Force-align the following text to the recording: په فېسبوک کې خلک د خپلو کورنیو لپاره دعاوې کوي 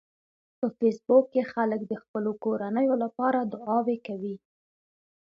په 0.59 0.67
فېسبوک 0.77 1.25
کې 1.33 1.43
خلک 1.53 1.81
د 1.87 1.93
خپلو 2.03 2.31
کورنیو 2.43 2.95
لپاره 3.03 3.39
دعاوې 3.53 3.97
کوي 4.07 4.35